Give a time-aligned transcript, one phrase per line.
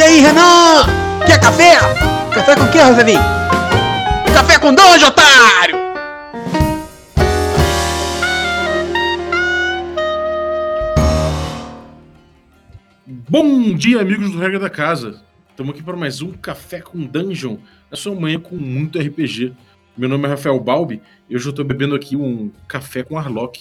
[0.00, 0.86] E aí, Renan?
[1.26, 1.74] Quer café?
[2.32, 3.20] Café com o que, Rosalinho?
[4.32, 5.76] Café com dois, otário!
[13.06, 15.22] Bom dia, amigos do Regra da Casa.
[15.50, 17.58] Estamos aqui para mais um Café com Dungeon,
[17.90, 19.52] na sua manhã com muito RPG.
[19.98, 23.60] Meu nome é Rafael Balbi e hoje eu estou bebendo aqui um café com Arlok.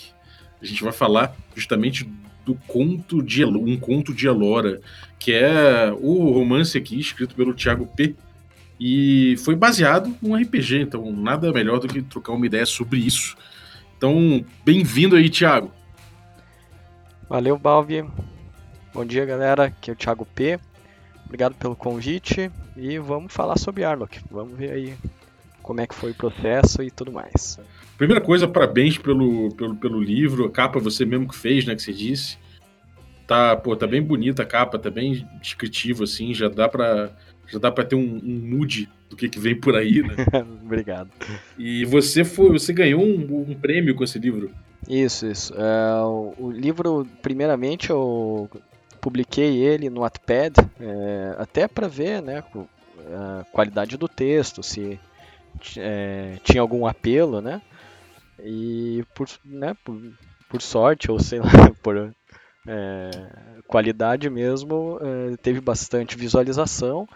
[0.62, 2.10] A gente vai falar justamente
[2.50, 4.82] do conto de um conto de Elora,
[5.20, 8.16] que é o romance aqui escrito pelo Thiago P.
[8.80, 13.38] E foi baseado num RPG, então nada melhor do que trocar uma ideia sobre isso.
[13.96, 15.72] Então, bem-vindo aí, Thiago.
[17.30, 18.04] Valeu, Balbi.
[18.94, 19.66] Bom dia, galera.
[19.66, 20.60] Aqui é o Thiago P.
[21.28, 24.22] Obrigado pelo convite e vamos falar sobre Arlok.
[24.32, 24.98] Vamos ver aí
[25.62, 27.60] como é que foi o processo e tudo mais.
[28.00, 31.82] Primeira coisa, parabéns pelo, pelo, pelo livro, a capa você mesmo que fez, né, que
[31.82, 32.38] você disse.
[33.28, 37.12] Tá, pô, tá bem bonita a capa, tá bem descritivo, assim, já dá pra,
[37.46, 40.16] já dá pra ter um, um mood do que, que vem por aí, né?
[40.64, 41.10] Obrigado.
[41.58, 44.50] E você foi, você ganhou um, um prêmio com esse livro.
[44.88, 45.54] Isso, isso.
[45.54, 48.50] É, o, o, livro, primeiramente, eu
[49.02, 52.46] publiquei ele no Wattpad, é, até para ver, né,
[53.14, 54.98] a qualidade do texto, se
[55.78, 57.62] é, tinha algum apelo, né?
[58.44, 60.00] E por, né, por,
[60.50, 61.46] por sorte, ou sei lá,
[61.84, 62.14] por
[62.68, 63.10] é,
[63.68, 67.08] qualidade mesmo, é, teve bastante visualização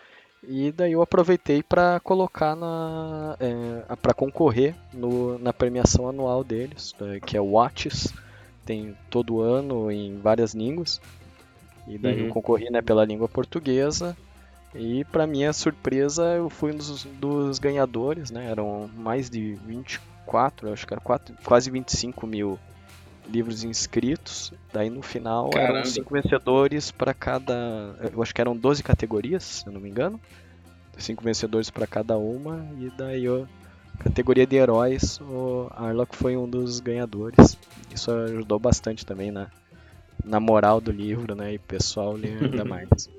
[0.46, 6.94] e daí eu aproveitei para colocar na é, para concorrer no, na premiação anual deles,
[7.02, 8.14] é, que é o Watches,
[8.66, 11.00] tem todo ano em várias línguas.
[11.88, 12.28] E daí uhum.
[12.28, 14.16] eu concorri né, pela língua portuguesa
[14.76, 18.50] e para minha surpresa, eu fui um dos, dos, ganhadores, né?
[18.50, 19.58] Eram mais de
[20.24, 22.60] 24, acho que era 4, quase 25 mil
[23.30, 24.54] livros inscritos.
[24.72, 25.80] Daí no final Caramba.
[25.80, 27.96] eram cinco vencedores para cada.
[28.12, 30.20] Eu acho que eram 12 categorias, se eu não me engano.
[30.98, 32.66] Cinco vencedores para cada uma.
[32.80, 33.46] E daí a
[34.00, 37.58] categoria de heróis, o Arlok foi um dos ganhadores.
[37.94, 39.48] Isso ajudou bastante também na,
[40.24, 41.54] na moral do livro, né?
[41.54, 43.10] E pessoal ler ainda mais.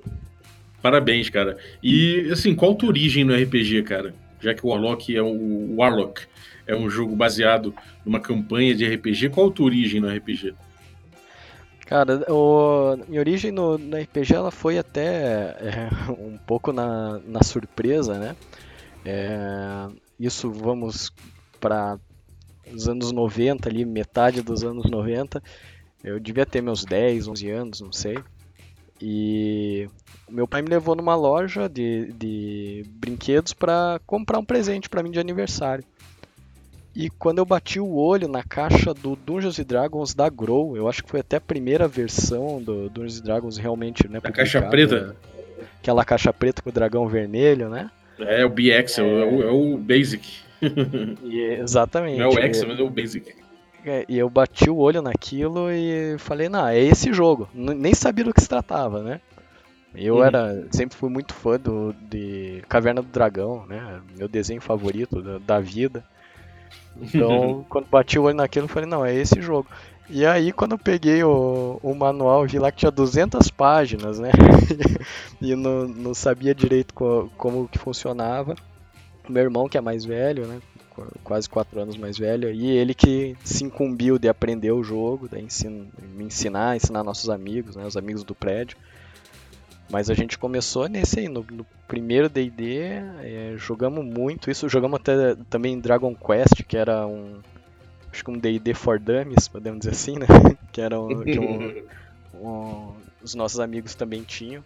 [0.83, 1.57] Parabéns, cara.
[1.83, 4.15] E, assim, qual a tua origem no RPG, cara?
[4.45, 6.27] Já que o Warlock é o Warlock
[6.67, 7.75] é um jogo baseado
[8.05, 10.55] numa campanha de RPG, qual a tua origem no RPG?
[11.87, 17.43] Cara, o, minha origem no, no RPG ela foi até é, um pouco na, na
[17.43, 18.37] surpresa, né?
[19.05, 19.89] É,
[20.21, 21.11] isso vamos
[21.59, 21.99] para
[22.71, 25.43] os anos 90 ali, metade dos anos 90.
[26.03, 28.19] Eu devia ter meus 10, 11 anos, não sei.
[29.01, 29.89] E
[30.31, 35.11] meu pai me levou numa loja de, de brinquedos para comprar um presente para mim
[35.11, 35.85] de aniversário.
[36.95, 41.03] E quando eu bati o olho na caixa do Dungeons Dragons da Grow, eu acho
[41.03, 44.21] que foi até a primeira versão do Dungeons Dragons realmente, né?
[44.23, 45.17] A caixa preta?
[45.81, 47.91] Aquela caixa preta com o dragão vermelho, né?
[48.19, 50.45] É, o BX, é, é, o, é o Basic.
[51.25, 52.19] E, exatamente.
[52.19, 53.35] Não é o X, mas é o Basic.
[53.85, 57.49] É, e eu bati o olho naquilo e falei, não, é esse jogo.
[57.53, 59.21] Nem sabia do que se tratava, né?
[59.95, 60.25] Eu uhum.
[60.25, 64.01] era, sempre fui muito fã do, de Caverna do Dragão, né?
[64.17, 66.03] Meu desenho favorito da, da vida.
[67.01, 69.69] Então, quando bati o olho naquilo, eu falei, não, é esse jogo.
[70.09, 74.31] E aí, quando eu peguei o, o manual, vi lá que tinha 200 páginas, né?
[75.41, 78.55] e não, não sabia direito co, como que funcionava.
[79.29, 80.61] Meu irmão, que é mais velho, né?
[81.23, 85.41] Quase quatro anos mais velho, e ele que se incumbiu de aprender o jogo, de
[85.41, 88.77] ensin me ensinar, ensinar nossos amigos, né, os amigos do prédio.
[89.91, 92.79] Mas a gente começou nesse aí, no, no primeiro D&D,
[93.23, 97.41] é, jogamos muito isso, jogamos até também Dragon Quest, que era um,
[98.11, 100.27] acho que um D&D for Dummies, podemos dizer assim, né,
[100.73, 101.85] que era um, que um,
[102.41, 104.65] um, os nossos amigos também tinham.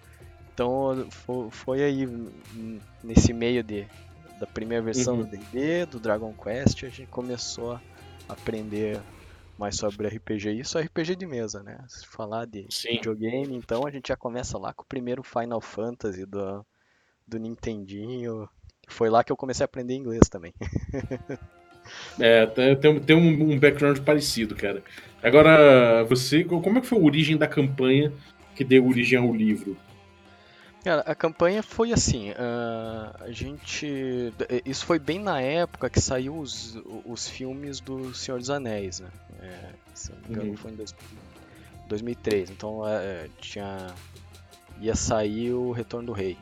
[0.54, 2.08] Então foi, foi aí
[3.02, 3.86] nesse meio de
[4.38, 5.25] da primeira versão uhum.
[5.25, 7.81] do D&D, do Dragon Quest, a gente começou a
[8.28, 9.00] aprender
[9.59, 10.53] mais sobre RPG.
[10.53, 11.78] Isso é RPG de mesa, né?
[11.88, 12.93] Se falar de Sim.
[12.93, 16.65] videogame, então a gente já começa lá com o primeiro Final Fantasy do,
[17.26, 18.49] do Nintendinho.
[18.87, 20.55] Foi lá que eu comecei a aprender inglês também.
[22.20, 22.46] é,
[22.76, 24.82] tem, tem um, um background parecido, cara.
[25.23, 28.12] Agora, você, como é que foi a origem da campanha
[28.55, 29.76] que deu origem ao livro?
[30.88, 34.32] Cara, a campanha foi assim, uh, a gente...
[34.64, 39.11] Isso foi bem na época que saiu os, os filmes do Senhor dos Anéis, né?
[39.38, 40.56] É, se não me engano uhum.
[40.56, 40.94] foi em dois,
[41.88, 43.88] 2003, então uh, tinha...
[44.81, 46.38] ia sair o Retorno do Rei.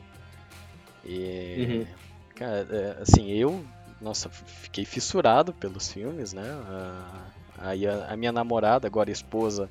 [1.03, 1.87] E, uhum.
[2.33, 3.65] cara, é, assim, eu,
[3.99, 6.49] nossa, fiquei fissurado pelos filmes, né?
[6.49, 9.69] Uh, aí a, a minha namorada, agora esposa,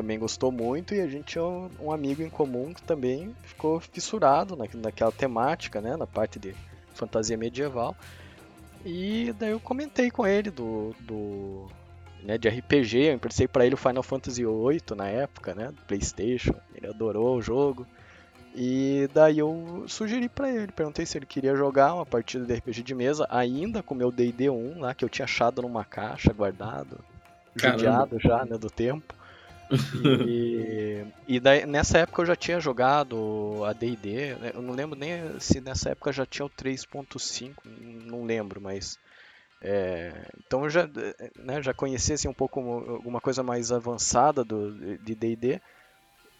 [0.00, 3.78] também gostou muito e a gente tinha um, um amigo em comum que também ficou
[3.80, 6.54] fissurado na, naquela temática, né, na parte de
[6.94, 7.94] fantasia medieval.
[8.84, 11.66] E daí eu comentei com ele do, do
[12.22, 15.82] né, de RPG, eu emprestei para ele o Final Fantasy VIII na época, né, do
[15.82, 16.54] PlayStation.
[16.74, 17.86] Ele adorou o jogo.
[18.54, 22.82] E daí eu sugeri para ele, perguntei se ele queria jogar uma partida de RPG
[22.82, 26.32] de mesa, ainda com o meu D&D 1 lá, que eu tinha achado numa caixa,
[26.32, 26.98] guardado,
[27.54, 29.19] judiado já, né, do tempo.
[30.26, 34.98] E, e daí, nessa época eu já tinha jogado a D&D, né, eu não lembro
[34.98, 37.54] nem se nessa época já tinha o 3.5,
[38.06, 38.98] não lembro, mas...
[39.62, 40.88] É, então eu já,
[41.36, 45.60] né, já conhecia assim, um pouco alguma coisa mais avançada do, de D&D,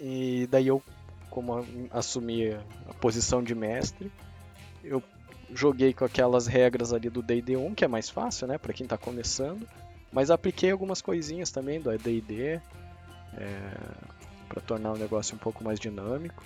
[0.01, 0.83] e daí eu
[1.29, 2.53] como assumi
[2.89, 4.11] a posição de mestre,
[4.83, 5.03] eu
[5.55, 8.85] joguei com aquelas regras ali do D&D 1, que é mais fácil, né, para quem
[8.85, 9.67] está começando,
[10.13, 12.61] mas apliquei algumas coisinhas também do D&D
[13.37, 13.59] é,
[14.49, 16.43] para tornar o negócio um pouco mais dinâmico.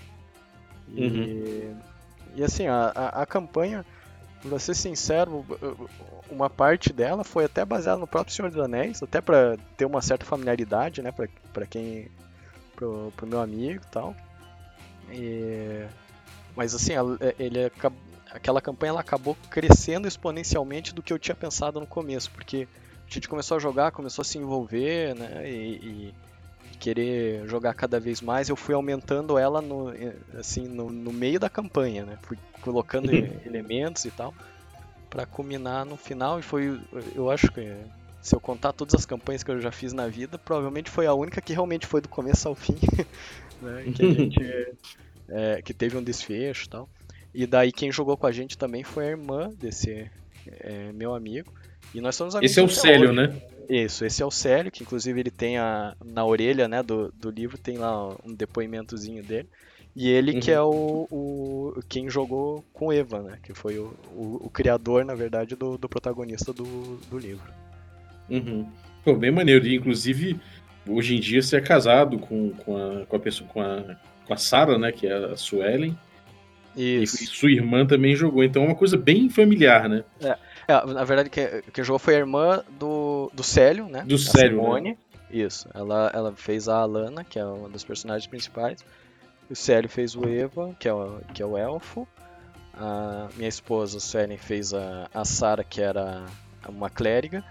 [0.89, 1.79] E, uhum.
[2.37, 3.85] e assim, a, a, a campanha,
[4.43, 5.45] pra ser sincero,
[6.31, 10.03] uma parte dela foi até baseada no próprio Senhor dos Anéis, até para ter uma
[10.03, 11.13] certa familiaridade, né,
[11.53, 12.11] para quem
[12.77, 14.15] pro, pro meu amigo e tal.
[15.11, 15.87] E...
[16.57, 17.59] Mas assim, é, ele
[18.31, 22.67] aquela campanha ela acabou crescendo exponencialmente do que eu tinha pensado no começo, porque
[23.09, 26.15] a gente começou a jogar, começou a se envolver, né, e, e
[26.77, 29.93] querer jogar cada vez mais, eu fui aumentando ela no,
[30.39, 33.13] assim, no, no meio da campanha, né, fui colocando
[33.47, 34.35] elementos e tal,
[35.11, 36.81] para culminar no final, e foi,
[37.15, 37.73] eu acho que
[38.25, 41.13] se eu contar todas as campanhas que eu já fiz na vida, provavelmente foi a
[41.13, 42.77] única que realmente foi do começo ao fim.
[43.61, 43.93] né?
[43.95, 44.75] Que a gente
[45.29, 46.89] é, que teve um desfecho e tal.
[47.35, 50.11] E daí quem jogou com a gente também foi a irmã desse
[50.47, 51.53] é, meu amigo.
[51.95, 52.51] E nós somos amigos.
[52.51, 53.17] Esse é o Célio, hoje.
[53.17, 53.43] né?
[53.69, 57.31] Isso, esse é o Célio, que inclusive ele tem a, na orelha né, do, do
[57.31, 59.49] livro, tem lá um depoimentozinho dele.
[59.97, 60.41] E ele uhum.
[60.41, 63.39] que é o, o, quem jogou com Eva, né?
[63.43, 67.53] Que foi o, o, o criador, na verdade, do, do protagonista do, do livro.
[68.29, 68.67] Uhum.
[69.05, 69.65] Pô, bem maneiro.
[69.65, 70.41] E, inclusive,
[70.89, 73.97] hoje em dia você é casado com, com, a, com a pessoa, com a,
[74.27, 74.91] com a Sarah, né?
[74.91, 75.97] Que é a Suelen.
[76.77, 77.23] Isso.
[77.23, 80.05] E sua irmã também jogou, então é uma coisa bem familiar, né?
[80.21, 80.37] É,
[80.69, 84.05] é na verdade, quem, quem jogou foi a irmã do, do Célio, né?
[84.07, 84.57] Do Célio.
[84.57, 84.63] Né?
[84.63, 84.91] Simone.
[84.91, 84.97] Né?
[85.31, 85.69] Isso.
[85.75, 88.85] Ela, ela fez a Alana, que é uma das personagens principais.
[89.51, 92.07] O Célio fez o Eva, que é o, que é o elfo.
[92.73, 96.25] A minha esposa, Suelen, fez a, a Sarah, que era
[96.69, 97.45] uma clériga.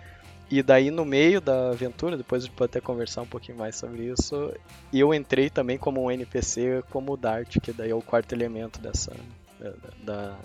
[0.51, 3.75] E daí no meio da aventura, depois a gente pode até conversar um pouquinho mais
[3.75, 4.53] sobre isso,
[4.93, 8.79] eu entrei também como um NPC, como o Dart, que daí é o quarto elemento
[8.79, 9.11] dessa
[10.03, 10.37] da,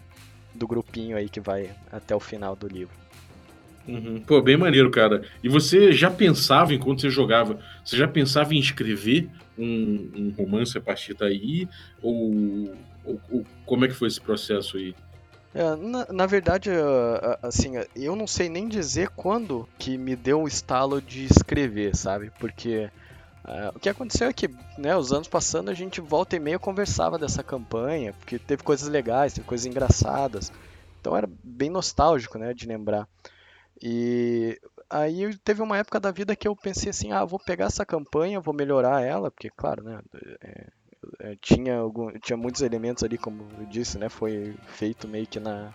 [0.54, 2.94] do grupinho aí que vai até o final do livro.
[3.86, 4.20] Uhum.
[4.20, 5.22] Pô, bem maneiro, cara.
[5.42, 10.76] E você já pensava, enquanto você jogava, você já pensava em escrever um, um romance
[10.76, 11.66] a partir daí?
[12.02, 14.94] Ou, ou, ou como é que foi esse processo aí?
[15.58, 16.70] É, na, na, verdade,
[17.42, 22.30] assim, eu não sei nem dizer quando que me deu o estalo de escrever, sabe?
[22.38, 22.88] Porque
[23.44, 26.60] uh, o que aconteceu é que, né, os anos passando, a gente volta e meia
[26.60, 30.52] conversava dessa campanha, porque teve coisas legais, teve coisas engraçadas.
[31.00, 33.08] Então era bem nostálgico, né, de lembrar.
[33.82, 37.84] E aí teve uma época da vida que eu pensei assim, ah, vou pegar essa
[37.84, 40.00] campanha, vou melhorar ela, porque, claro, né,
[40.40, 40.66] é,
[41.40, 44.08] tinha, algum, tinha muitos elementos ali, como eu disse, né?
[44.08, 45.72] Foi feito meio que na,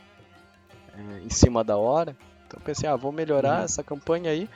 [0.95, 2.15] é, em cima da hora.
[2.47, 3.65] Então eu pensei, ah, vou melhorar uhum.
[3.65, 4.49] essa campanha aí.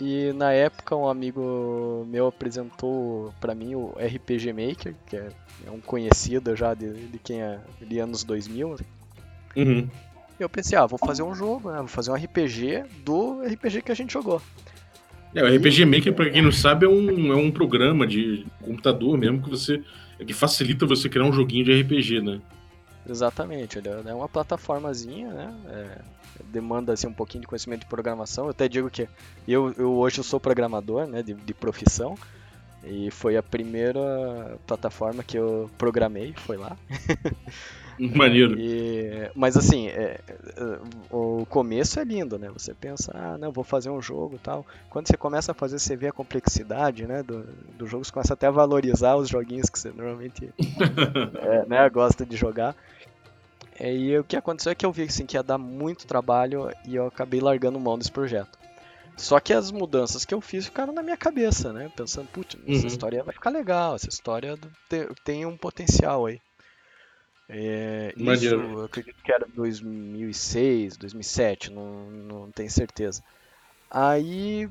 [0.00, 5.28] E na época um amigo meu apresentou para mim o RPG Maker, que é,
[5.66, 8.76] é um conhecido já de, de quem é de anos 2000.
[9.56, 9.88] Uhum.
[10.38, 11.78] Eu pensei, ah, vou fazer um jogo, né?
[11.78, 14.40] Vou fazer um RPG do RPG que a gente jogou.
[15.34, 19.16] É, o RPG Maker, para quem não sabe, é um, é um programa de computador
[19.18, 19.82] mesmo que você
[20.26, 22.40] que facilita você criar um joguinho de RPG, né?
[23.08, 25.54] Exatamente, ele é uma plataformazinha, né?
[25.68, 25.98] É,
[26.44, 28.44] demanda assim, um pouquinho de conhecimento de programação.
[28.44, 29.08] Eu até digo que
[29.46, 32.16] eu, eu hoje eu sou programador, né, de, de profissão.
[32.84, 36.76] E foi a primeira plataforma que eu programei, foi lá.
[38.14, 38.58] Maneiro.
[38.58, 40.20] E, mas assim, é,
[40.56, 40.78] é,
[41.10, 42.48] o começo é lindo, né?
[42.52, 44.64] Você pensa, ah, não, vou fazer um jogo e tal.
[44.88, 47.22] Quando você começa a fazer, você vê a complexidade, né?
[47.22, 47.42] Do,
[47.76, 50.52] do jogo, você começa até a valorizar os joguinhos que você normalmente
[51.42, 52.76] é, né, gosta de jogar.
[53.80, 56.96] E o que aconteceu é que eu vi assim, que ia dar muito trabalho e
[56.96, 58.58] eu acabei largando mão desse projeto.
[59.16, 61.90] Só que as mudanças que eu fiz ficaram na minha cabeça, né?
[61.96, 62.86] Pensando, putz, essa uhum.
[62.86, 64.56] história vai ficar legal, essa história
[65.24, 66.40] tem um potencial aí.
[67.48, 73.22] É, isso, eu acredito que era 2006, 2007, não, não tenho certeza.
[73.90, 74.68] Aí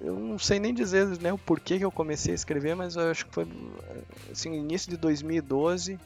[0.00, 3.10] eu não sei nem dizer né, o porquê que eu comecei a escrever, mas eu
[3.10, 3.46] acho que foi
[4.32, 6.00] assim, início de 2012,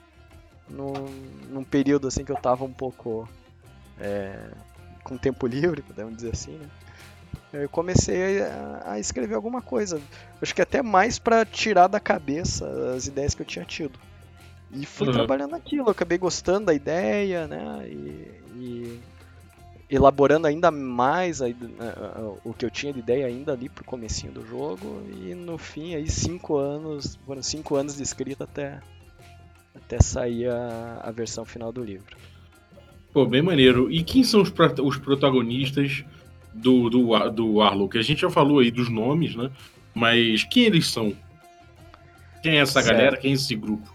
[0.68, 0.92] no,
[1.49, 3.28] num período assim que eu tava um pouco
[4.00, 4.50] é,
[5.04, 6.68] com tempo livre, podemos dizer assim, né?
[7.52, 10.00] Eu comecei a, a escrever alguma coisa.
[10.40, 12.66] Acho que até mais para tirar da cabeça
[12.97, 13.99] as ideias que eu tinha tido.
[14.73, 15.12] E fui uhum.
[15.12, 17.87] trabalhando naquilo, eu acabei gostando da ideia, né?
[17.88, 19.00] E, e
[19.91, 24.33] elaborando ainda mais a, a, o que eu tinha de ideia ainda ali pro comecinho
[24.33, 25.02] do jogo.
[25.23, 28.81] E no fim aí cinco anos, foram cinco anos de escrita até,
[29.75, 32.17] até sair a, a versão final do livro.
[33.12, 33.91] Pô, bem maneiro.
[33.91, 34.50] E quem são os,
[34.83, 36.02] os protagonistas
[36.55, 37.99] do, do, do Arlock?
[37.99, 39.50] A gente já falou aí dos nomes, né?
[39.95, 41.14] Mas quem eles são?
[42.43, 42.97] Quem é essa certo.
[42.97, 43.17] galera?
[43.19, 43.91] Quem é esse grupo?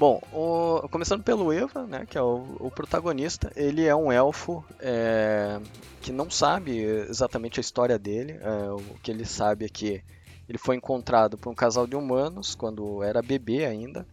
[0.00, 4.64] Bom, o, começando pelo Eva, né, que é o, o protagonista, ele é um elfo
[4.78, 5.60] é,
[6.00, 8.32] que não sabe exatamente a história dele.
[8.40, 10.02] É, o que ele sabe é que
[10.48, 14.06] ele foi encontrado por um casal de humanos quando era bebê ainda.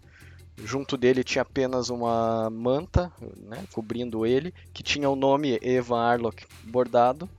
[0.58, 6.46] Junto dele tinha apenas uma manta né, cobrindo ele, que tinha o nome Evan Arlock
[6.65, 7.29] bordado,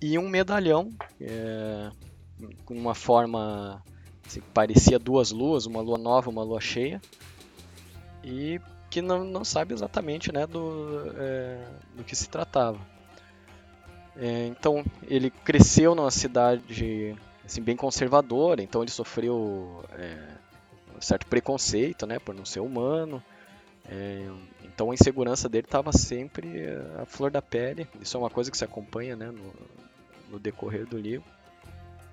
[0.00, 1.90] e um medalhão é,
[2.64, 3.82] com uma forma
[4.26, 6.98] assim, parecia duas luas, uma lua nova, uma lua cheia
[8.22, 8.60] e
[8.90, 12.78] que não, não sabe exatamente né, do, é, do que se tratava.
[14.16, 20.28] É, então ele cresceu numa cidade assim, bem conservadora, então ele sofreu é,
[20.96, 23.22] um certo preconceito né, por não ser humano.
[23.90, 24.28] É,
[24.64, 26.64] então a insegurança dele estava sempre
[27.00, 27.86] à flor da pele.
[28.00, 29.52] Isso é uma coisa que se acompanha né, no,
[30.30, 31.26] no decorrer do livro.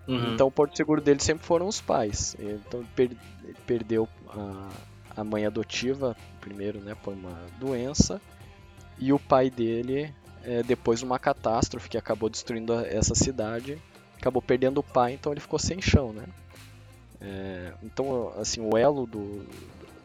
[0.07, 0.33] Uhum.
[0.33, 2.35] Então o porto seguro dele sempre foram os pais.
[2.39, 4.69] Então ele, per ele perdeu a,
[5.15, 8.21] a mãe adotiva, primeiro, né, por uma doença,
[8.97, 13.81] e o pai dele, é, depois de uma catástrofe que acabou destruindo essa cidade,
[14.17, 16.25] acabou perdendo o pai, então ele ficou sem chão, né?
[17.21, 19.45] É, então, assim, o elo do,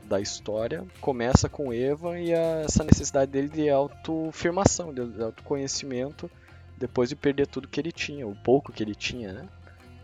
[0.05, 6.31] da história começa com Eva e a, essa necessidade dele de autoafirmação, de autoconhecimento,
[6.77, 9.49] depois de perder tudo que ele tinha, o pouco que ele tinha, né?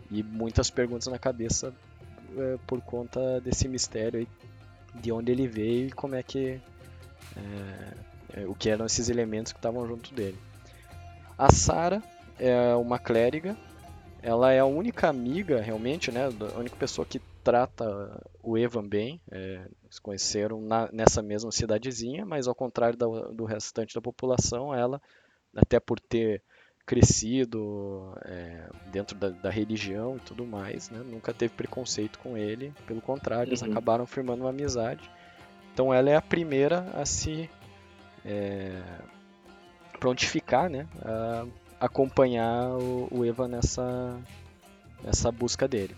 [0.09, 1.73] E muitas perguntas na cabeça
[2.37, 4.27] é, por conta desse mistério aí
[5.01, 6.59] de onde ele veio e como é que
[7.35, 10.37] é, é, o que eram esses elementos que estavam junto dele.
[11.37, 12.01] A Sara
[12.39, 13.55] é uma clériga,
[14.21, 19.21] ela é a única amiga realmente, né, a única pessoa que trata o Evan bem.
[19.31, 25.01] É, se conheceram na, nessa mesma cidadezinha, mas ao contrário do restante da população, ela,
[25.55, 26.43] até por ter
[26.87, 31.03] crescido é, dentro da, da, religião e tudo mais, né?
[31.05, 33.69] nunca teve preconceito com ele, pelo contrário, eles uhum.
[33.69, 35.01] acabaram firmando uma amizade.
[35.73, 37.49] Então ela é a primeira a se
[38.25, 38.81] é,
[39.99, 40.87] prontificar, né?
[41.03, 41.45] a
[41.79, 44.17] acompanhar o, o Eva nessa,
[45.03, 45.95] nessa busca dele.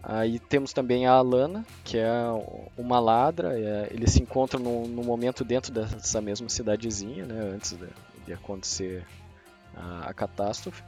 [0.00, 2.08] Aí temos também a Alana, que é
[2.78, 3.58] uma ladra.
[3.58, 7.88] É, eles se encontram no, no, momento dentro dessa mesma cidadezinha, né, antes de,
[8.26, 9.04] de acontecer
[9.76, 10.82] a, a catástrofe.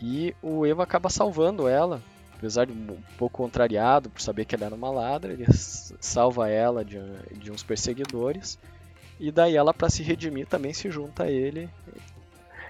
[0.00, 2.00] E o Eva acaba salvando ela,
[2.36, 6.84] apesar de um pouco contrariado por saber que ela era uma ladra, ele salva ela
[6.84, 6.98] de,
[7.32, 8.58] de uns perseguidores.
[9.18, 11.68] E daí ela, para se redimir, também se junta a ele.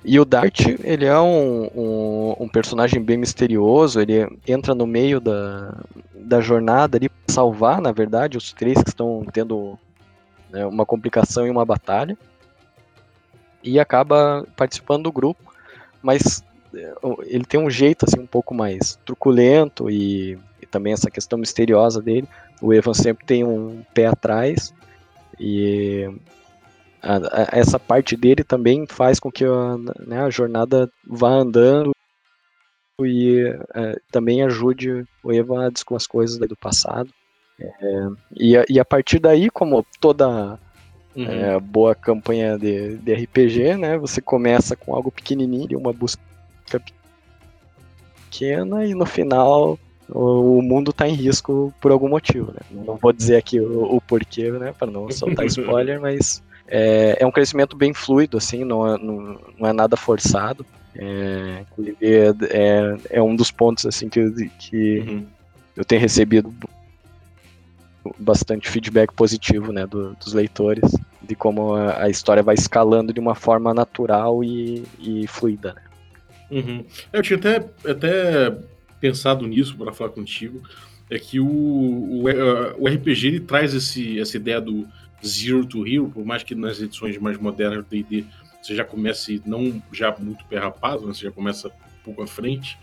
[0.04, 5.20] E o Dart, ele é um, um, um, personagem bem misterioso, ele entra no meio
[5.20, 5.78] da,
[6.14, 9.78] da jornada ali salvar, na verdade, os três que estão tendo
[10.50, 12.16] né, uma complicação em uma batalha
[13.62, 15.52] e acaba participando do grupo,
[16.02, 16.42] mas
[16.74, 21.38] é, ele tem um jeito assim um pouco mais truculento e, e, também essa questão
[21.38, 22.28] misteriosa dele.
[22.60, 24.72] O Evan sempre tem um pé atrás
[25.38, 26.08] e
[27.02, 29.76] a, a, essa parte dele também faz com que a,
[30.06, 31.92] né, a jornada vá andando
[33.02, 33.42] e
[33.74, 37.10] é, também ajude o Evan a descobrir as coisas do passado.
[37.58, 40.58] É, e, e a partir daí, como toda
[41.14, 41.24] Uhum.
[41.26, 43.98] É, boa campanha de, de RPG, né?
[43.98, 46.20] Você começa com algo pequenininho, uma busca
[48.30, 52.60] pequena e no final o, mundo está em risco por algum motivo, né?
[52.70, 54.72] Não vou dizer aqui o, o porquê, né?
[54.76, 59.38] Para não soltar spoiler, mas é, é, um crescimento bem fluido, assim, não é, não,
[59.58, 60.64] não é nada forçado.
[60.94, 61.64] É,
[62.00, 65.26] é, é, um dos pontos assim que, que uhum.
[65.76, 66.52] eu tenho recebido
[68.18, 70.90] bastante feedback positivo né, do, dos leitores,
[71.22, 75.74] de como a, a, história vai escalando de uma forma natural e, e fluida.
[75.74, 75.82] Né?
[76.50, 76.84] Uhum.
[77.12, 78.56] Eu tinha até, até
[79.00, 80.62] pensado nisso para falar contigo,
[81.10, 82.24] é que o, o,
[82.78, 84.86] o RPG ele traz esse, essa ideia do
[85.24, 88.24] Zero to Hero, por mais que nas edições mais modernas do D&D
[88.62, 91.14] você já começa não já muito perrapado, né?
[91.14, 92.78] Você já começa um pouco à frente.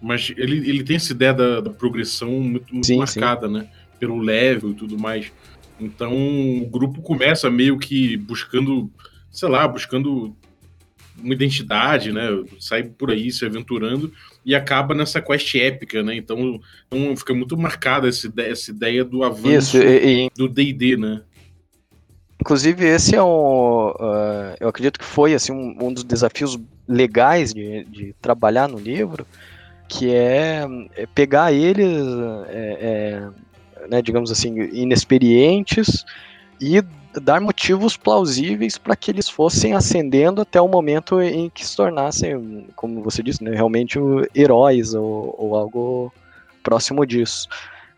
[0.00, 3.52] Mas ele, ele tem essa ideia da, da progressão muito, muito sim, marcada, sim.
[3.52, 3.68] né?
[4.02, 5.30] Pelo level e tudo mais.
[5.78, 6.12] Então
[6.60, 8.90] o grupo começa meio que buscando,
[9.30, 10.34] sei lá, buscando
[11.22, 12.28] uma identidade, né?
[12.58, 14.12] Sai por aí se aventurando
[14.44, 16.16] e acaba nessa quest épica, né?
[16.16, 20.30] Então, então fica muito marcada essa ideia, essa ideia do avanço Isso, e, e...
[20.36, 21.22] do D&D, né?
[22.40, 23.90] Inclusive, esse é um.
[23.90, 28.80] Uh, eu acredito que foi assim, um, um dos desafios legais de, de, trabalhar no
[28.80, 29.24] livro,
[29.88, 30.66] que é,
[30.96, 32.02] é pegar eles,
[32.48, 33.28] é, é,
[33.88, 36.04] né, digamos assim, inexperientes
[36.60, 36.82] e
[37.20, 42.66] dar motivos plausíveis para que eles fossem ascendendo até o momento em que se tornassem,
[42.74, 43.98] como você disse, né, realmente
[44.34, 46.12] heróis ou, ou algo
[46.62, 47.48] próximo disso.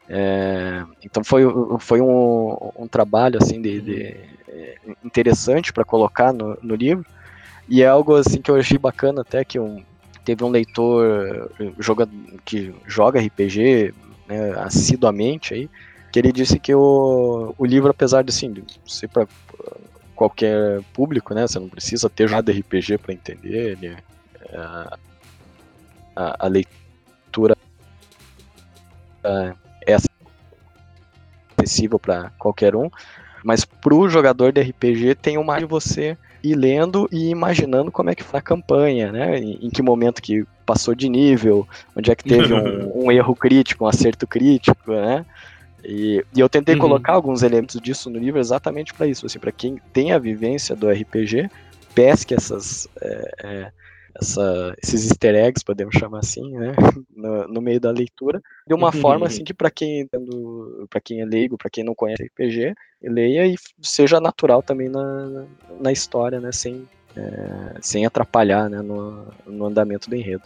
[0.08, 1.44] É, então foi,
[1.78, 4.16] foi um, um trabalho assim de, de
[4.48, 7.06] é, interessante para colocar no, no, livro
[7.66, 9.82] e é algo assim que eu achei bacana até que um,
[10.22, 12.06] teve um leitor joga,
[12.44, 13.94] que joga RPG
[14.38, 15.70] né, assiduamente aí
[16.12, 18.54] que ele disse que o, o livro apesar de assim,
[18.86, 19.26] ser para
[20.14, 23.98] qualquer público né você não precisa ter jogado RPG para entender ele, é,
[24.56, 24.98] a,
[26.14, 27.56] a, a leitura
[29.86, 29.96] é
[31.58, 32.90] acessível para qualquer um,
[33.42, 38.10] mas para o jogador de RPG tem uma de você ir lendo e imaginando como
[38.10, 39.38] é que foi a campanha, né?
[39.38, 43.34] Em, em que momento que passou de nível, onde é que teve um, um erro
[43.34, 45.24] crítico, um acerto crítico, né?
[45.82, 46.80] E, e eu tentei uhum.
[46.80, 50.74] colocar alguns elementos disso no livro exatamente para isso, assim, para quem tem a vivência
[50.74, 51.50] do RPG,
[51.94, 53.72] pesque essas é, é,
[54.20, 56.72] essa, esses easter eggs, podemos chamar assim, né,
[57.14, 60.08] no, no meio da leitura, de uma forma assim que para quem
[60.88, 65.46] para quem é leigo, para quem não conhece RPG, leia e seja natural também na,
[65.80, 70.42] na história, né, sem é, sem atrapalhar, né, no, no andamento do enredo.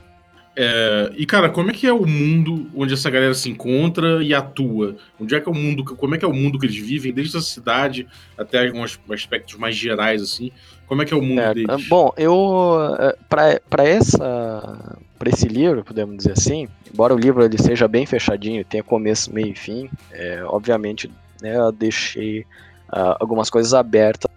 [0.60, 4.34] É, e cara, como é que é o mundo onde essa galera se encontra e
[4.34, 4.96] atua?
[5.20, 5.84] Onde é que é o mundo?
[5.84, 9.54] Como é que é o mundo que eles vivem, desde a cidade até alguns aspectos
[9.54, 10.50] mais gerais assim?
[10.88, 11.86] Como é que é o mundo é, deles?
[11.86, 17.58] Bom, eu é, para essa para esse livro, podemos dizer assim, embora o livro ele
[17.58, 21.08] seja bem fechadinho, tenha começo, meio e fim, é, obviamente,
[21.40, 24.28] né, eu deixei uh, algumas coisas abertas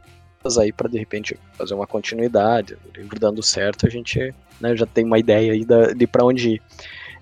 [0.57, 4.85] aí para de repente fazer uma continuidade, o livro dando certo, a gente né, já
[4.85, 6.61] tem uma ideia aí da, de para onde ir.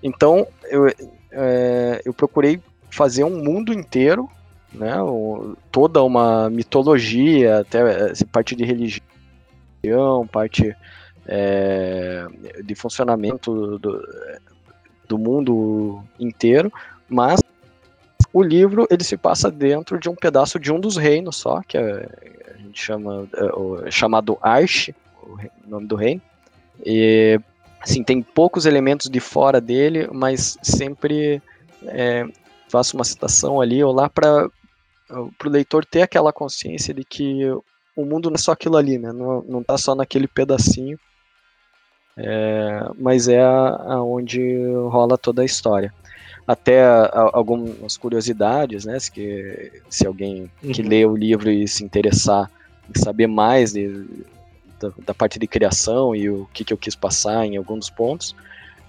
[0.02, 0.88] Então, eu,
[1.30, 4.28] é, eu procurei fazer um mundo inteiro,
[4.72, 4.94] né,
[5.70, 10.74] toda uma mitologia, até parte de religião, parte
[11.26, 12.26] é,
[12.64, 14.02] de funcionamento do,
[15.08, 16.72] do mundo inteiro,
[17.08, 17.40] mas
[18.32, 21.76] o livro ele se passa dentro de um pedaço de um dos reinos só, que
[21.76, 22.08] é,
[22.78, 23.28] chama
[23.86, 26.22] é, chamado Arche, o nome do reino,
[26.84, 27.38] e,
[27.80, 31.42] assim, tem poucos elementos de fora dele, mas sempre
[31.84, 32.26] é,
[32.68, 34.48] faço uma citação ali ou lá para
[35.10, 37.44] o leitor ter aquela consciência de que
[37.96, 39.12] o mundo não é só aquilo ali, né?
[39.12, 40.98] Não, não tá só naquele pedacinho,
[42.16, 44.40] é, mas é aonde
[44.88, 45.92] rola toda a história.
[46.46, 48.98] Até a, a, algumas curiosidades, né?
[48.98, 50.72] Se, que, se alguém uhum.
[50.72, 52.50] que lê o livro e se interessar
[52.94, 54.06] saber mais de,
[54.80, 57.90] da, da, parte de criação e o que, que eu quis passar em alguns dos
[57.90, 58.34] pontos.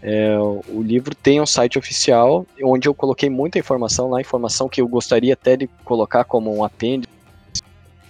[0.01, 0.35] É,
[0.67, 4.87] o livro tem um site oficial onde eu coloquei muita informação lá, informação que eu
[4.87, 7.07] gostaria até de colocar como um apêndice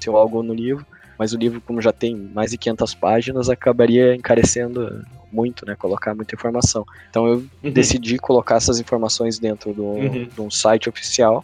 [0.08, 0.86] ou algo no livro,
[1.20, 6.16] mas o livro, como já tem mais de 500 páginas, acabaria encarecendo muito, né, colocar
[6.16, 6.86] muita informação.
[7.10, 7.72] Então eu uhum.
[7.72, 10.26] decidi colocar essas informações dentro do, uhum.
[10.26, 11.44] de um site oficial.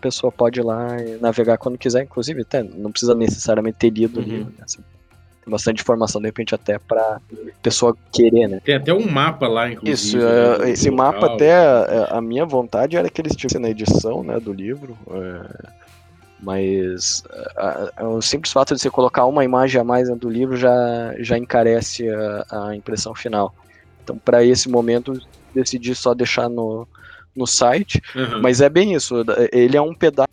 [0.00, 3.90] A pessoa pode ir lá e navegar quando quiser, inclusive até não precisa necessariamente ter
[3.90, 4.24] lido uhum.
[4.24, 4.54] o livro.
[4.58, 4.64] Né?
[4.66, 7.20] Tem bastante informação, de repente, até pra
[7.62, 8.60] pessoa querer, né?
[8.64, 9.92] Tem até um mapa lá, inclusive.
[9.92, 11.12] Isso, né, esse local.
[11.12, 14.96] mapa até, é, a minha vontade era que eles tivessem na edição, né, do livro.
[15.10, 15.68] É,
[16.42, 17.22] mas
[17.54, 21.14] a, a, o simples fato de você colocar uma imagem a mais do livro já,
[21.18, 23.54] já encarece a, a impressão final.
[24.02, 25.20] Então, para esse momento,
[25.54, 26.88] decidi só deixar no,
[27.40, 28.00] no site.
[28.14, 28.40] Uhum.
[28.40, 29.16] Mas é bem isso.
[29.52, 30.28] Ele é um pedaço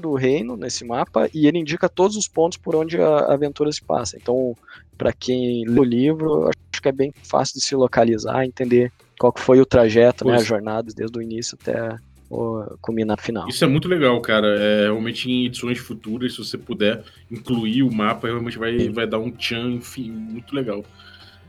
[0.00, 3.82] do reino nesse mapa e ele indica todos os pontos por onde a aventura se
[3.82, 4.16] passa.
[4.16, 4.56] Então,
[4.96, 9.32] para quem lê o livro, acho que é bem fácil de se localizar, entender qual
[9.36, 11.96] foi o trajeto, né, a jornada desde o início até
[12.28, 13.48] o culminar final.
[13.48, 14.48] Isso é muito legal, cara.
[14.58, 19.18] É, realmente em edições futuras, se você puder incluir o mapa, realmente vai, vai dar
[19.18, 20.84] um tchan, enfim, muito legal.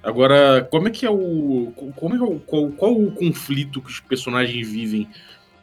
[0.03, 1.73] Agora, como é que é o.
[1.95, 5.07] Como é, é o, qual, qual o conflito que os personagens vivem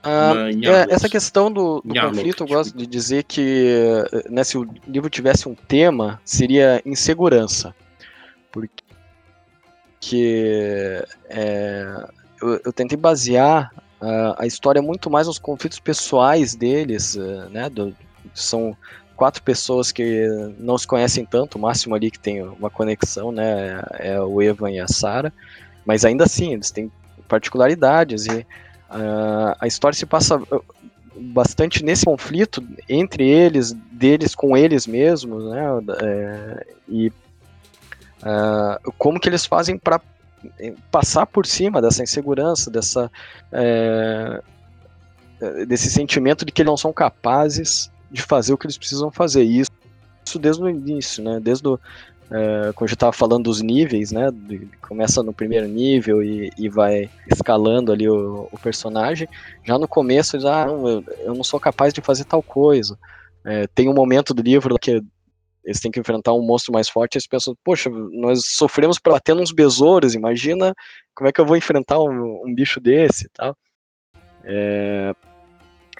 [0.02, 0.32] Ah,
[0.70, 5.08] é, essa questão do, do conflito, eu gosto de dizer que né, se o livro
[5.08, 7.74] tivesse um tema, seria insegurança.
[8.52, 8.82] Porque
[11.30, 12.06] é,
[12.42, 17.70] eu, eu tentei basear ah, a história muito mais nos conflitos pessoais deles, eh, né?
[17.70, 17.96] do-
[18.34, 18.76] são
[19.16, 20.26] quatro pessoas que
[20.58, 23.82] não se conhecem tanto, o máximo ali que tem uma conexão, né?
[23.98, 25.32] É o Evan e a Sarah,
[25.84, 26.90] mas ainda assim, eles têm
[27.28, 28.46] particularidades e
[28.90, 30.60] ah, a história se passa ah,
[31.16, 35.62] bastante nesse conflito entre eles, deles com eles mesmos, né?
[36.02, 37.12] é, e
[38.22, 40.00] ah, como que eles fazem para
[40.90, 43.10] passar por cima dessa insegurança, dessa
[43.50, 44.42] é,
[45.40, 49.10] eh, desse sentimento de que eles não são capazes de fazer o que eles precisam
[49.10, 49.44] fazer.
[49.44, 49.70] E isso,
[50.24, 51.40] isso desde o início, né?
[51.40, 51.78] Desde o,
[52.30, 54.28] é, quando eu estava falando dos níveis, né?
[54.80, 59.28] começa no primeiro nível e, e vai escalando ali o, o personagem.
[59.64, 62.96] Já no começo, já, ah, não, eu, eu não sou capaz de fazer tal coisa.
[63.44, 65.02] É, tem um momento do livro que
[65.64, 69.34] eles têm que enfrentar um monstro mais forte eles pensam, poxa, nós sofremos para bater
[69.34, 70.74] nos besouros, imagina
[71.14, 73.56] como é que eu vou enfrentar um, um bicho desse e tal.
[74.44, 75.14] É,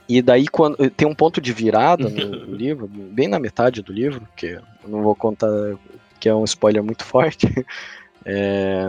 [0.09, 4.27] e daí quando tem um ponto de virada no, livro, bem na metade do livro,
[4.37, 5.49] que eu não vou contar,
[6.21, 7.47] que é um spoiler muito forte.
[8.25, 8.89] é,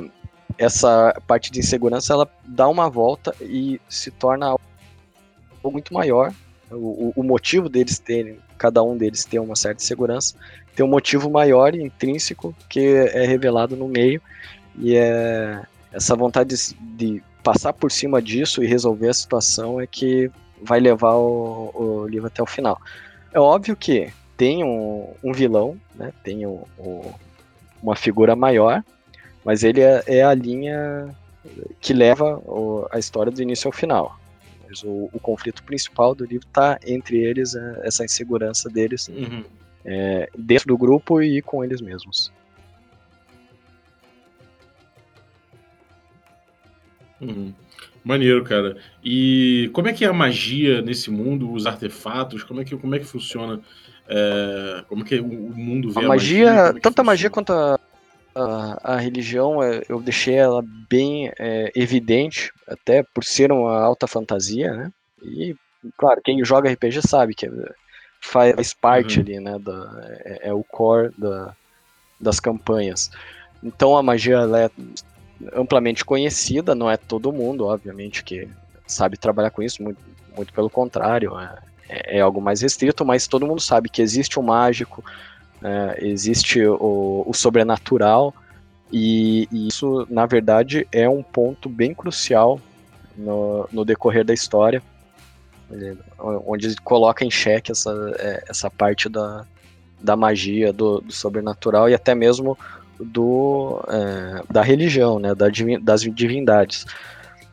[0.58, 4.62] essa parte de insegurança ela dá uma volta e se torna algo
[5.71, 6.34] muito maior.
[6.71, 10.36] O, o- motivo deles terem, cada um deles ter uma certa segurança,
[10.75, 14.21] tem um motivo maior e intrínseco que é revelado no meio
[14.78, 19.86] e é essa vontade de, de passar por cima disso e resolver a situação é
[19.88, 20.30] que
[20.62, 22.80] vai levar o, o livro até o final.
[23.34, 26.12] É óbvio que tem um, um vilão, né?
[26.24, 26.46] Tem
[27.82, 28.84] uma figura maior,
[29.44, 31.13] mas ele é, é a linha
[31.80, 34.15] que leva o- a história do início ao final.
[34.68, 39.44] Mas o, o conflito principal do livro está entre eles, é, essa insegurança deles Uhum.
[39.86, 42.32] é, dentro do grupo e com eles mesmos.
[47.22, 47.54] Uhum.
[48.06, 48.78] Maneiro, cara.
[49.04, 52.94] E como é que é a magia nesse mundo, os artefatos, como é que, como
[52.94, 53.60] é que funciona?
[54.08, 57.32] É, como é que o mundo vê A a magia, como é tanto a magia
[57.32, 57.34] funciona?
[57.34, 57.80] quanto a,
[58.36, 64.06] a, a religião, é, eu deixei ela bem é, evidente, até por ser uma alta
[64.06, 64.91] fantasia, né?
[65.24, 65.56] E,
[65.98, 67.50] claro, quem joga RPG sabe que
[68.22, 69.26] faz parte Uhum.
[69.26, 69.58] ali, né?
[69.58, 71.56] Da, é, é o core da,
[72.22, 73.10] das campanhas.
[73.63, 74.70] Então a magia ela é
[75.54, 78.48] amplamente conhecida, não é todo mundo, obviamente, que
[78.88, 80.00] sabe trabalhar com isso, muito,
[80.36, 81.38] muito pelo contrário,
[81.89, 85.04] é, é algo mais restrito, mas todo mundo sabe que existe o mágico,
[85.63, 88.34] é, existe o, o sobrenatural,
[88.91, 92.60] e, e isso, na verdade, é um ponto bem crucial
[93.17, 94.82] no, no decorrer da história,
[96.45, 99.45] onde coloca em xeque essa, é, essa parte da,
[100.00, 102.58] da magia, do, do sobrenatural e até mesmo
[102.99, 105.47] do, é, da religião, né, da
[105.81, 106.86] das divindades.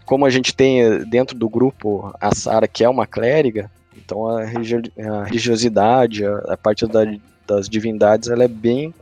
[0.05, 4.27] Como a gente tem eh, dentro do grupo a Sara, que é uma clériga, então
[4.27, 7.15] a, religi- a religiosidade, a, a parte da-
[7.47, 8.93] das divindades, ela é bem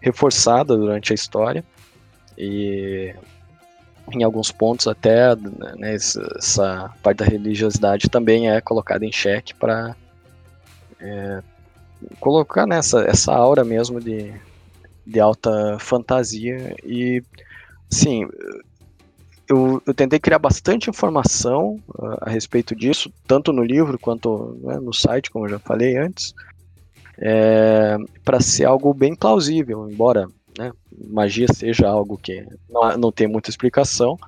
[0.00, 1.64] reforçada durante a história
[2.36, 3.14] e
[4.12, 6.20] em alguns pontos até né, essa,
[7.02, 9.96] parte da religiosidade também é colocada em xeque para
[12.20, 14.32] colocar nessa essa aura mesmo de,
[15.06, 17.22] de alta fantasia e
[17.90, 18.26] sim
[19.48, 24.78] eu, eu tentei criar bastante informação uh, a respeito disso tanto no livro quanto né,
[24.80, 26.32] no site como eu já falei antes
[27.18, 30.26] é, para ser algo bem plausível embora
[30.58, 30.72] né,
[31.08, 34.18] magia seja algo que não, não tem muita explicação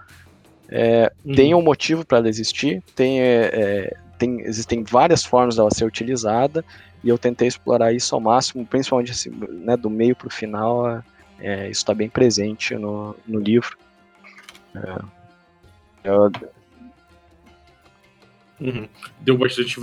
[0.69, 1.35] é, Uhum.
[1.35, 5.85] tem um motivo para ela existir tem, é, é, tem existem várias formas dela ser
[5.85, 6.65] utilizada
[7.07, 11.05] e eu tentei explorar isso ao máximo, principalmente assim, né, do meio para o final,
[11.39, 13.79] é, isso está bem presente no, no livro.
[14.75, 15.05] É,
[16.11, 16.33] eu-
[18.59, 18.89] Uhum.
[19.21, 19.79] Deu bastante.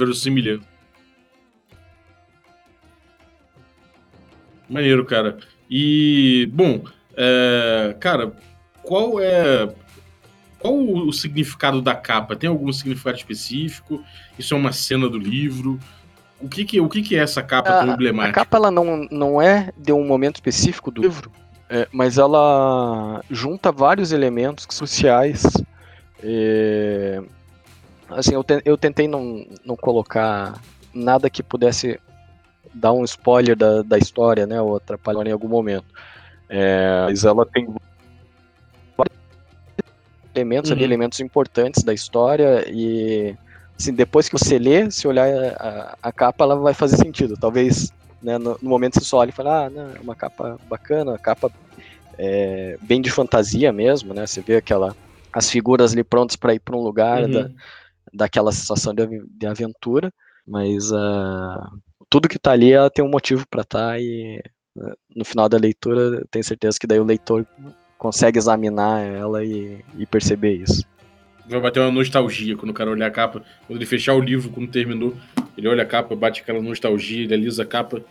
[4.68, 5.38] Maneiro, cara.
[5.70, 6.84] E, bom,
[7.16, 8.36] é, cara,
[8.82, 9.74] qual é.
[10.60, 12.36] Qual o significado da capa?
[12.36, 14.04] Tem algum significado específico?
[14.38, 15.80] Isso é uma cena do livro?
[16.44, 18.34] O que, que, o que, que é essa capa tão a, a emblemática?
[18.42, 21.32] capa ela não, não é de um momento específico do livro,
[21.70, 25.44] é, mas ela junta vários elementos cruciais.
[26.22, 27.22] é,
[28.10, 30.60] assim, eu, te- eu tentei não, não colocar
[30.94, 31.98] nada que pudesse
[32.74, 35.86] dar um spoiler da, da história, né, ou atrapalhar em algum momento.
[36.50, 37.68] É, mas ela tem
[40.36, 40.86] elementos ali, Uhum.
[40.86, 43.36] elementos importantes da história e
[43.80, 45.28] assim, depois que você lê, se olhar
[45.60, 47.36] a, a capa, ela vai fazer sentido.
[47.38, 50.58] Talvez né, no, no, momento você só olha e fala, ah, não, é uma capa
[50.70, 51.52] bacana, uma capa
[52.18, 54.26] é, bem de fantasia mesmo, né?
[54.26, 54.96] Você vê aquela
[55.32, 57.32] as figuras ali prontas para ir para um lugar uhum.
[57.32, 57.50] da,
[58.14, 60.14] daquela sensação de, de aventura,
[60.48, 64.40] mas uh, tudo que está ali ela tem um motivo para estar tá, e
[64.78, 67.48] uh, no final da leitura tenho certeza que daí o leitor
[67.98, 70.84] consegue examinar ela e, e perceber isso.
[71.48, 74.50] Vai bater uma nostalgia quando o cara olhar a capa, quando ele fechar o livro,
[74.50, 75.14] quando terminou,
[75.58, 78.02] ele olha a capa, bate aquela nostalgia, ele alisa a capa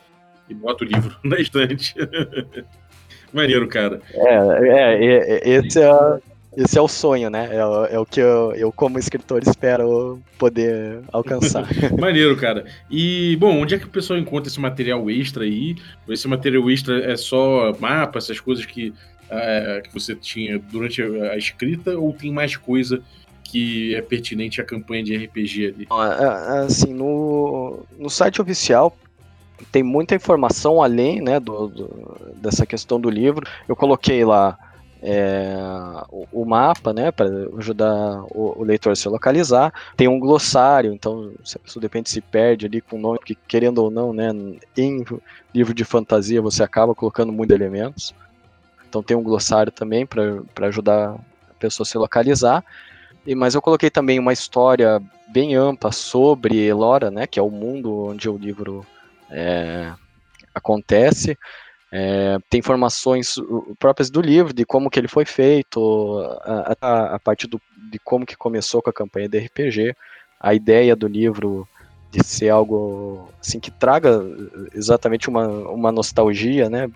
[0.49, 1.95] e bota o livro na estante.
[3.33, 4.01] Maneiro, cara.
[4.13, 4.35] É,
[4.69, 5.91] é, é, esse é,
[6.55, 7.49] esse é o sonho, né?
[7.51, 11.67] É, é o que eu, eu, como escritor, espero poder alcançar.
[11.99, 12.67] Maneiro, cara.
[12.91, 15.77] E, bom, onde é que o pessoal encontra esse material extra aí?
[16.09, 18.93] Esse material extra é só mapa, essas coisas que,
[19.31, 23.03] é, que você tinha durante a escrita, ou tem mais coisa
[23.53, 25.87] que é pertinente à campanha de RPG ali?
[26.65, 28.97] Assim, no, no site oficial
[29.71, 33.47] tem muita informação além né, do, do dessa questão do livro.
[33.69, 34.59] Eu coloquei lá
[35.03, 35.55] é,
[36.11, 39.71] o, o, mapa, né, para ajudar o, o, leitor a se localizar.
[39.97, 43.19] Tem um glossário, então se a pessoa de repente se perde ali com o nome,
[43.25, 44.31] que querendo ou não, né,
[44.77, 45.05] em
[45.55, 48.15] livro de fantasia você acaba colocando muitos elementos.
[48.89, 51.17] Então tem um glossário também para ajudar
[51.51, 52.65] a pessoa a se localizar.
[53.37, 58.09] Mas eu coloquei também uma história bem ampla sobre Elora, né, que é o mundo
[58.09, 58.85] onde o livro
[59.31, 59.93] é,
[60.55, 61.39] acontece.
[61.91, 63.35] É, tem informações
[63.79, 67.99] próprias do livro, de como que ele foi feito, a, a, a partir do, de
[67.99, 69.95] como que começou com a campanha de RPG,
[70.41, 71.69] a ideia do livro
[72.11, 74.21] de ser algo assim que traga
[74.75, 76.91] exatamente uma, uma nostalgia, né,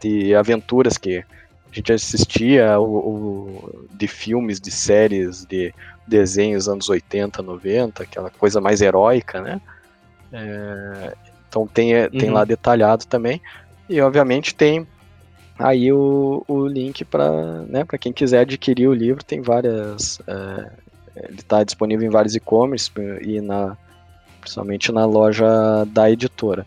[0.00, 1.24] de aventuras que
[1.72, 5.74] a gente assistia o, o, de filmes, de séries, de
[6.06, 9.60] desenhos anos 80, 90, aquela coisa mais heróica, né?
[10.30, 11.14] É,
[11.48, 12.34] então tem, tem uhum.
[12.34, 13.40] lá detalhado também.
[13.88, 14.86] E obviamente tem
[15.58, 20.20] aí o, o link para né, quem quiser adquirir o livro, tem várias.
[20.26, 20.70] É,
[21.16, 22.90] ele está disponível em vários e-commerce
[23.22, 23.76] e na,
[24.40, 25.46] principalmente na loja
[25.86, 26.66] da editora.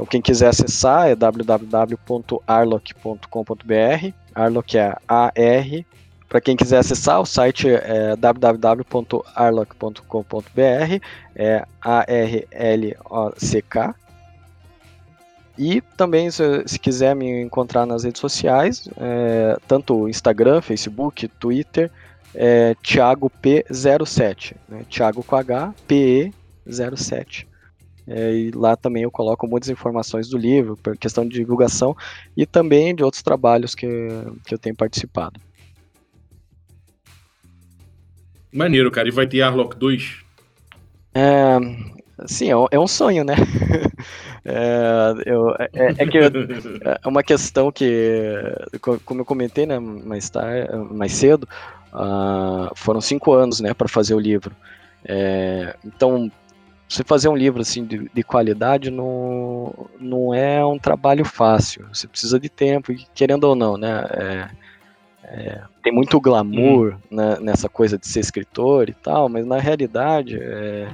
[0.00, 4.12] Então quem quiser acessar é www.arlock.com.br.
[4.34, 5.86] Arlock é A-R.
[6.26, 11.04] Para quem quiser acessar, o site é www.arlock.com.br,
[11.36, 13.94] é A-R-L-O-C-K.
[15.58, 21.90] E também, se, se, quiser me encontrar nas redes sociais, é, tanto Instagram, Facebook, Twitter,
[22.34, 24.82] é Thiago P07, né?
[24.88, 27.49] Thiago com H, PE07.
[28.12, 31.96] É, e lá também eu coloco muitas informações do livro, por questão de divulgação,
[32.36, 33.86] e também de outros trabalhos que,
[34.44, 35.40] que eu tenho participado.
[38.52, 39.06] Maneiro, cara.
[39.06, 40.24] E vai ter Arlock 2?
[41.14, 41.56] É,
[42.26, 43.36] sim, é, é um sonho, né?
[44.42, 45.68] É, eu, é,
[45.98, 48.42] é, que é uma questão que,
[49.04, 51.46] como eu comentei né, mais, tarde, mais cedo,
[51.92, 54.56] uh, foram cinco anos né, para fazer o livro.
[55.04, 56.32] É, então,
[56.90, 61.86] você fazer um livro assim de, de, qualidade não, não é um trabalho fácil.
[61.92, 64.04] Você precisa de tempo, e querendo ou não, né?
[64.10, 64.50] É,
[65.22, 67.16] é, tem muito glamour hum.
[67.16, 70.88] né, nessa coisa de ser escritor e tal, mas na realidade é,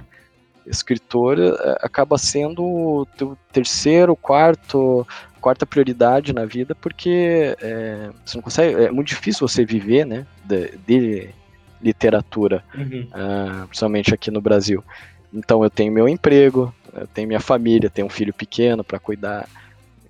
[0.67, 5.07] escritor é, acaba sendo o teu terceiro, quarto,
[5.41, 10.27] quarta prioridade na vida, porque é, você não consegue, é muito difícil você viver, né,
[10.45, 11.31] de, de
[11.81, 13.09] literatura, uhum.
[13.13, 14.83] uh, principalmente aqui no Brasil.
[15.33, 19.49] Então eu tenho meu emprego, eu tenho minha família, tenho um filho pequeno para cuidar.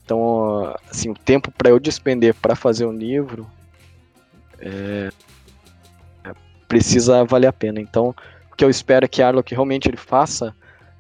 [0.05, 3.47] Então, assim, o tempo para eu despender para fazer um livro
[4.61, 5.11] é,
[6.69, 7.81] precisa valer a pena.
[7.81, 8.15] Então,
[8.57, 10.55] que eu espero é que Arlok realmente ele faça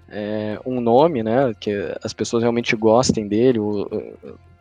[0.08, 1.70] é, um nome, né, que
[2.02, 3.58] as pessoas realmente gostem dele.
[3.58, 3.88] O,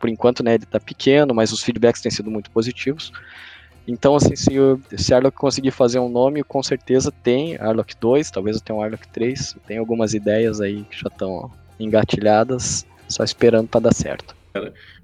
[0.00, 3.12] por enquanto, né, ele está pequeno, mas os feedbacks têm sido muito positivos.
[3.86, 8.30] Então, assim, se, o, se Arlok conseguir fazer um nome, com certeza tem Arlok 2,
[8.30, 9.56] talvez tenha um Arlok 3.
[9.66, 14.34] Tem algumas ideias aí que já estão engatilhadas, só esperando para dar certo.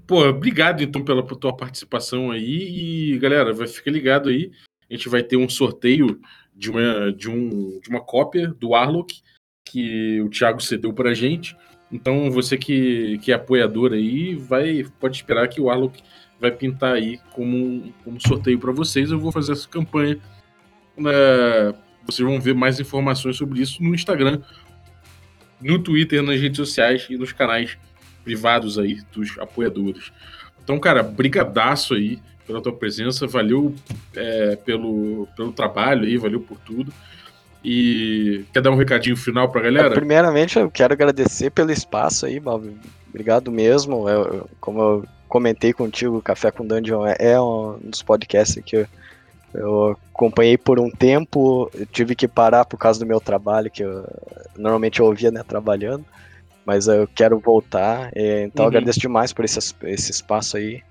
[0.05, 3.13] Pô, obrigado então pela tua participação aí.
[3.13, 4.51] E galera, vai ficar ligado aí.
[4.89, 6.19] A gente vai ter um sorteio
[6.53, 9.21] de uma, de, um, de uma cópia do Arlok
[9.65, 11.55] que o Thiago cedeu pra gente.
[11.91, 16.01] Então você que, que é apoiador aí, vai pode esperar que o Arlok
[16.39, 19.11] vai pintar aí como um, como sorteio para vocês.
[19.11, 20.17] Eu vou fazer essa campanha.
[20.97, 24.41] Uh, vocês vão ver mais informações sobre isso no Instagram,
[25.61, 27.77] no Twitter, nas redes sociais e nos canais
[28.23, 30.11] privados aí dos apoiadores.
[30.63, 33.73] Então, cara, brigadaço aí pela tua presença, valeu
[34.15, 36.91] é, pelo, pelo trabalho aí, valeu por tudo.
[37.63, 39.91] E quer dar um recadinho final pra galera?
[39.91, 42.75] Primeiramente, eu quero agradecer pelo espaço aí, Bob.
[43.09, 44.09] Obrigado mesmo.
[44.09, 48.87] Eu, como eu comentei contigo, Café com Dungeon é, é um dos podcasts que eu,
[49.51, 51.71] eu acompanhei por um tempo.
[51.73, 54.05] Eu tive que parar por causa do meu trabalho, que eu,
[54.55, 56.05] normalmente eu ouvia né, trabalhando.
[56.63, 58.11] Mas eu quero voltar.
[58.15, 58.69] Então, uhum.
[58.69, 60.83] agradeço demais por esse, esse espaço aí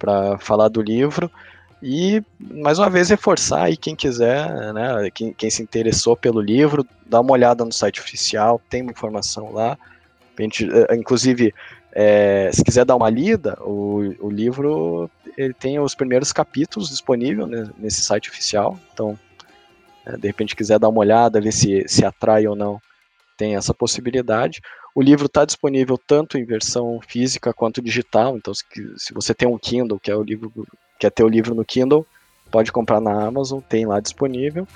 [0.00, 1.30] para falar do livro.
[1.80, 6.84] E, mais uma vez, reforçar aí quem quiser, né, quem, quem se interessou pelo livro,
[7.06, 9.78] dá uma olhada no site oficial, tem uma informação lá.
[10.38, 11.54] Gente, eh, inclusive,
[11.98, 17.48] é, se quiser dar uma lida, o, o livro ele tem os primeiros capítulos disponíveis
[17.48, 18.78] né, nesse site oficial.
[18.92, 19.18] Então,
[20.04, 22.78] é, de repente, quiser dar uma olhada, ver se, se atrai ou não,
[23.34, 24.60] tem essa possibilidade.
[24.94, 28.36] O livro está disponível tanto em versão física quanto digital.
[28.36, 28.62] Então, se,
[28.98, 30.52] se você tem um Kindle, que é o livro
[30.98, 32.06] quer ter o livro no Kindle,
[32.50, 34.68] pode comprar na Amazon, tem lá disponível.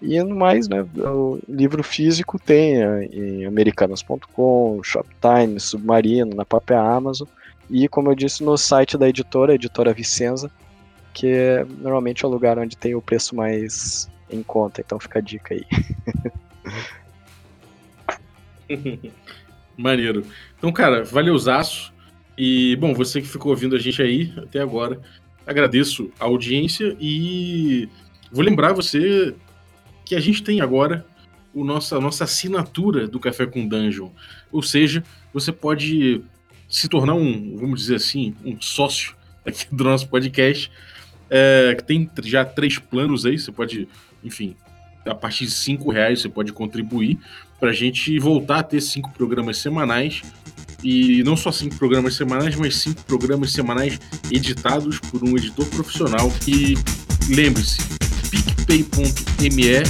[0.00, 6.80] E no mais, né, o livro físico tem é, em americanas.com, Shoptime, Submarino, na própria
[6.80, 7.26] Amazon.
[7.70, 10.50] E como eu disse, no site da editora, editora Vicenza,
[11.14, 14.82] que é, normalmente é o lugar onde tem o preço mais em conta.
[14.82, 15.64] Então fica a dica aí.
[19.76, 20.24] Maneiro.
[20.58, 21.92] Então, cara, valeuzaço.
[22.36, 25.00] E, bom, você que ficou ouvindo a gente aí até agora,
[25.46, 27.88] agradeço a audiência e
[28.30, 29.34] vou lembrar você
[30.06, 31.04] que a gente tem agora
[31.52, 34.10] o nossa, a nossa assinatura do Café com Dungeon.
[34.52, 35.02] Ou seja,
[35.34, 36.22] você pode
[36.68, 39.14] se tornar um, vamos dizer assim, um sócio
[39.44, 40.70] aqui do nosso podcast.
[41.28, 43.88] É, tem já três planos aí, você pode,
[44.22, 44.54] enfim,
[45.04, 47.18] a partir de cinco reais você pode contribuir
[47.58, 50.22] para a gente voltar a ter cinco programas semanais
[50.84, 53.98] e não só cinco programas semanais, mas cinco programas semanais
[54.30, 56.30] editados por um editor profissional.
[56.46, 56.74] E
[57.28, 59.82] lembre-se, picpay.me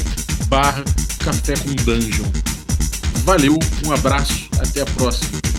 [0.48, 0.84] barra
[1.18, 2.26] café com dungeon.
[3.24, 5.55] Valeu, um abraço, até a próxima.